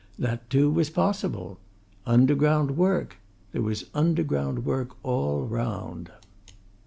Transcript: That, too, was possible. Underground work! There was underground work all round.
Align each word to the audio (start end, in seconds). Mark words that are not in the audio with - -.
That, 0.17 0.49
too, 0.49 0.71
was 0.71 0.89
possible. 0.89 1.59
Underground 2.07 2.75
work! 2.75 3.17
There 3.51 3.61
was 3.61 3.91
underground 3.93 4.65
work 4.65 4.95
all 5.03 5.43
round. 5.43 6.09